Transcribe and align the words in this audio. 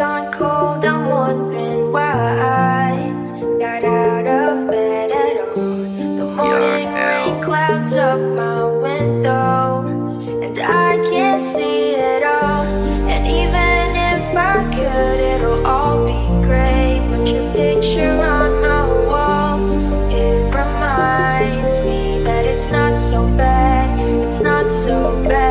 gone 0.00 0.32
cold. 0.32 0.82
I'm 0.82 1.10
wondering 1.10 1.92
why 1.92 3.12
out 3.84 4.26
of 4.26 4.70
bed 4.70 5.10
at 5.10 5.36
all. 5.46 5.76
The 6.20 6.26
morning 6.36 6.90
rain 6.94 7.42
clouds 7.44 7.92
up 7.92 8.18
my 8.18 8.64
window, 8.64 9.86
and 10.42 10.58
I 10.58 10.96
can't 11.10 11.42
see 11.42 11.90
it 11.90 12.22
all. 12.22 12.64
And 13.12 13.26
even 13.26 13.84
if 14.12 14.34
I 14.34 14.56
could, 14.74 15.20
it'll 15.32 15.66
all 15.66 16.06
be 16.06 16.20
your 17.30 17.52
picture 17.52 18.22
on 18.22 18.62
my 18.62 18.86
wall, 19.04 19.58
it 20.10 20.46
reminds 20.46 21.74
me 21.84 22.24
that 22.24 22.46
it's 22.46 22.68
not 22.72 22.96
so 22.96 23.26
bad. 23.36 24.00
It's 24.26 24.40
not 24.40 24.70
so 24.70 25.22
bad. 25.28 25.49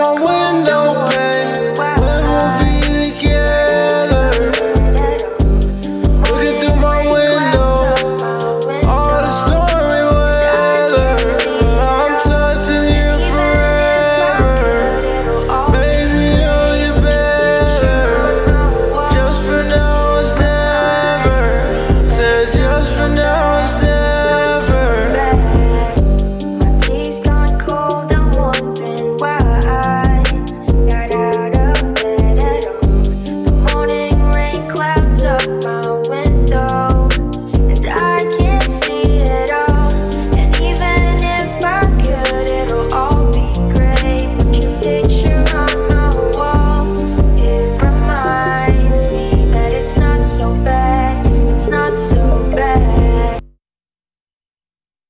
my 0.00 0.14
way. 0.24 0.39